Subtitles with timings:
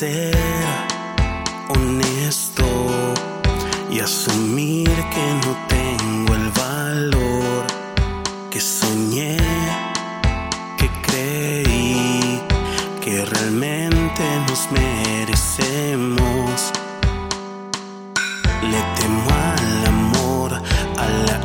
[0.00, 0.34] ser
[1.68, 2.64] honesto
[3.90, 7.66] y asumir que no tengo el valor
[8.50, 9.36] que soñé,
[10.78, 12.40] que creí
[13.02, 16.56] que realmente nos merecemos.
[18.72, 20.50] Le temo al amor,
[20.96, 21.36] a la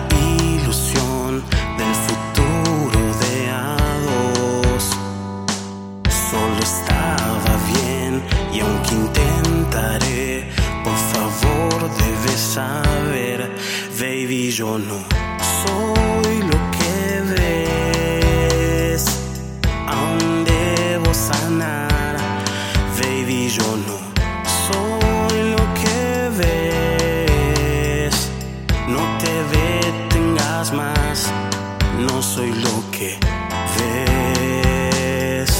[0.53, 1.43] ilusión
[1.79, 3.75] del futuro de a
[4.07, 4.83] dos.
[6.31, 7.34] Solo bien
[8.55, 10.49] y aunque intentaré,
[10.83, 13.51] por favor debes saber,
[13.99, 14.99] baby, yo no
[15.61, 19.03] soy lo que ves.
[19.87, 22.15] Aún debo sanar,
[23.01, 23.97] baby, yo no
[24.67, 28.15] soy lo que ves.
[28.87, 31.29] No te detengas más,
[31.99, 33.17] no soy lo que
[33.77, 35.51] ves.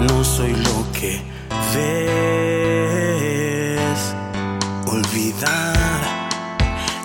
[0.00, 1.32] No soy lo que
[4.84, 6.00] Olvidar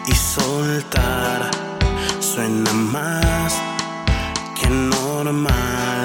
[0.06, 1.50] y soltar
[2.20, 3.56] suena más
[4.60, 6.04] que normal,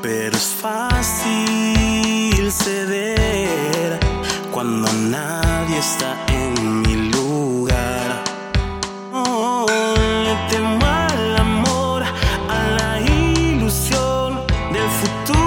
[0.00, 3.98] pero es fácil ceder
[4.52, 8.22] cuando nadie está en mi lugar.
[9.12, 9.66] Oh,
[10.24, 12.04] le temo al amor,
[12.48, 14.40] a la ilusión
[14.72, 15.41] del futuro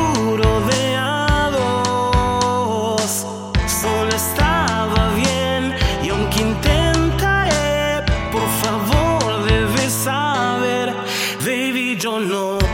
[12.05, 12.64] baby,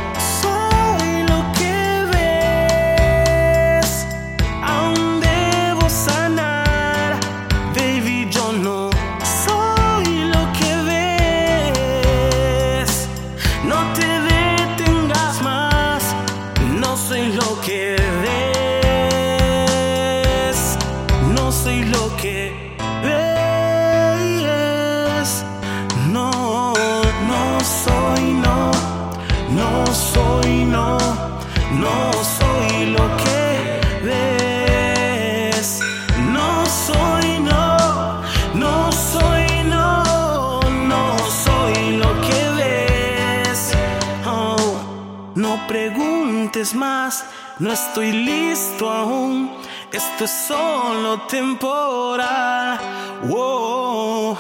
[45.36, 47.26] no preguntes más,
[47.60, 49.52] no estoy listo aún.
[49.92, 52.80] Esto es solo temporal.
[53.24, 54.38] Wow.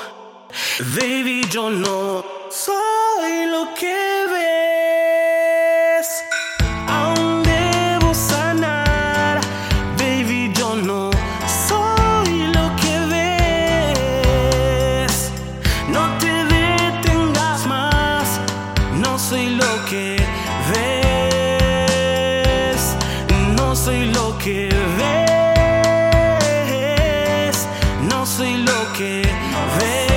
[0.96, 2.91] Baby, yo no soy
[28.94, 29.22] que
[29.79, 30.10] vem.